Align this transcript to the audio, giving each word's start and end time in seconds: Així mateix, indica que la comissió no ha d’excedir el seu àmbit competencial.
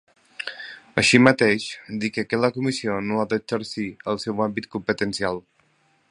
Així 1.01 1.19
mateix, 1.25 1.67
indica 1.95 2.23
que 2.31 2.39
la 2.45 2.51
comissió 2.57 2.95
no 3.09 3.19
ha 3.19 3.25
d’excedir 3.35 3.87
el 4.15 4.21
seu 4.25 4.45
àmbit 4.47 4.69
competencial. 4.77 5.39